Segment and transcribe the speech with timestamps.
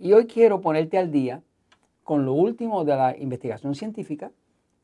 [0.00, 1.42] Y hoy quiero ponerte al día
[2.04, 4.30] con lo último de la investigación científica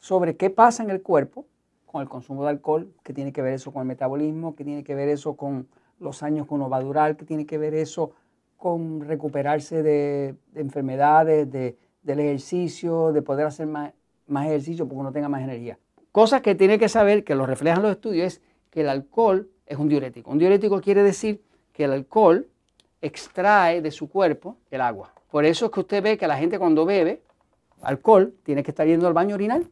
[0.00, 1.46] sobre qué pasa en el cuerpo
[1.86, 4.82] con el consumo de alcohol, qué tiene que ver eso con el metabolismo, qué tiene
[4.82, 5.68] que ver eso con
[6.00, 8.10] los años que uno va a durar, qué tiene que ver eso
[8.56, 13.92] con recuperarse de, enfermedades, de, del ejercicio, de poder hacer más,
[14.26, 15.78] más ejercicio porque uno tenga más energía.
[16.10, 19.78] Cosas que tiene que saber, que lo reflejan los estudios, es que el alcohol es
[19.78, 20.32] un diurético.
[20.32, 21.40] Un diurético quiere decir
[21.72, 22.48] que el alcohol
[23.04, 25.12] extrae de su cuerpo el agua.
[25.30, 27.20] Por eso es que usted ve que la gente cuando bebe
[27.82, 29.68] alcohol tiene que estar yendo al baño orinal,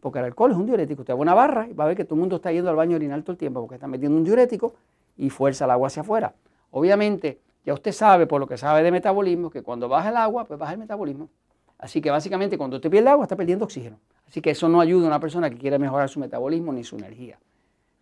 [0.00, 1.00] porque el alcohol es un diurético.
[1.00, 2.68] Usted va a una barra y va a ver que todo el mundo está yendo
[2.68, 4.74] al baño orinal todo el tiempo porque está metiendo un diurético
[5.16, 6.34] y fuerza el agua hacia afuera.
[6.72, 10.44] Obviamente, ya usted sabe, por lo que sabe de metabolismo, que cuando baja el agua,
[10.44, 11.30] pues baja el metabolismo.
[11.78, 13.98] Así que básicamente cuando usted pierde agua, está perdiendo oxígeno.
[14.28, 16.96] Así que eso no ayuda a una persona que quiere mejorar su metabolismo ni su
[16.96, 17.38] energía.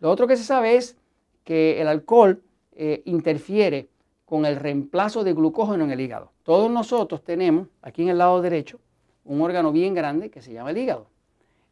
[0.01, 0.97] Lo otro que se sabe es
[1.45, 2.41] que el alcohol
[2.73, 3.87] eh, interfiere
[4.33, 6.31] con el reemplazo de glucógeno en el hígado.
[6.41, 8.79] Todos nosotros tenemos aquí en el lado derecho
[9.25, 11.05] un órgano bien grande que se llama el hígado.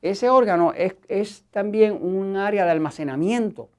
[0.04, 3.70] Ese órgano es, también un área de almacenamiento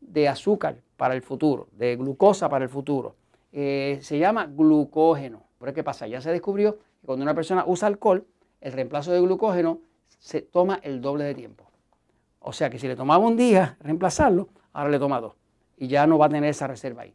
[0.00, 3.14] de azúcar para el futuro, de glucosa para el futuro.
[3.52, 5.42] Eh, se llama glucógeno.
[5.58, 6.06] Pero ¿qué pasa?
[6.06, 8.24] Ya se descubrió que cuando una persona usa alcohol,
[8.62, 9.80] el reemplazo de glucógeno
[10.18, 11.66] se toma el doble de tiempo.
[12.40, 15.34] O sea que si le tomaba un día reemplazarlo, ahora le toma dos.
[15.76, 17.14] Y ya no va a tener esa reserva ahí.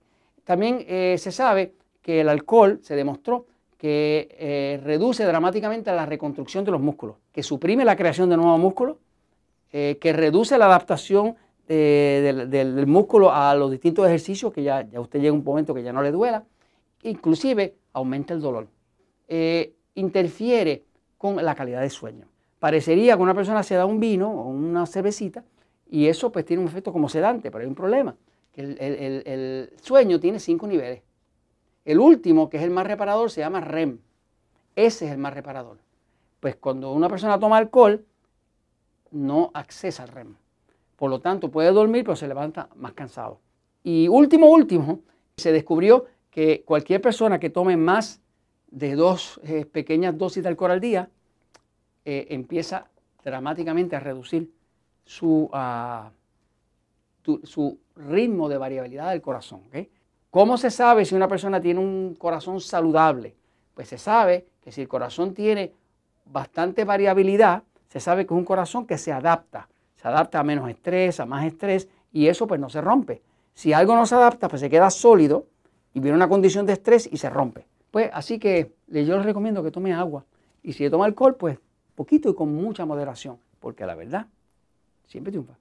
[0.49, 3.45] También eh, se sabe que el alcohol se demostró
[3.77, 8.59] que eh, reduce dramáticamente la reconstrucción de los músculos, que suprime la creación de nuevos
[8.59, 8.97] músculos,
[9.71, 11.35] eh, que reduce la adaptación
[11.67, 15.83] del, músculo a los distintos ejercicios, que ya, ya, usted llega a un momento que
[15.83, 16.43] ya no le duela,
[17.03, 18.65] inclusive aumenta el dolor.
[19.93, 20.83] interfiere
[21.19, 22.25] con la calidad de sueño.
[22.57, 25.43] Parecería que una persona se da un vino o una cervecita
[25.91, 28.15] y eso pues tiene un efecto como sedante, pero hay un problema,
[28.59, 31.01] el, sueño tiene cinco niveles.
[31.85, 33.99] El último, que es el más reparador, se llama REM.
[34.75, 35.77] Ese es el más reparador.
[36.39, 38.05] Pues cuando una persona toma alcohol,
[39.11, 40.35] no accesa al REM.
[40.95, 43.39] Por lo tanto, puede dormir, pero se levanta más cansado.
[43.83, 44.99] Y último, último,
[45.37, 48.21] se descubrió que cualquier persona que tome más
[48.69, 51.09] de dos eh, pequeñas dosis de alcohol al día
[52.05, 52.87] eh, empieza
[53.23, 54.51] dramáticamente a reducir
[55.05, 56.11] su, ah,
[57.43, 59.61] su ritmo de variabilidad del corazón.
[60.31, 63.35] ¿Cómo se sabe si una persona tiene un corazón saludable?
[63.73, 65.73] Pues se sabe que si el corazón tiene
[66.25, 69.67] bastante variabilidad, se sabe que es un corazón que se adapta.
[69.95, 73.21] Se adapta a menos estrés, a más estrés, y eso pues no se rompe.
[73.53, 75.47] Si algo no se adapta, pues se queda sólido
[75.93, 77.65] y viene una condición de estrés y se rompe.
[77.91, 80.25] Pues así que yo les recomiendo que tome agua.
[80.61, 81.57] Y si toma alcohol, pues
[81.95, 84.27] poquito y con mucha moderación, porque la verdad
[85.07, 85.57] siempre triunfa.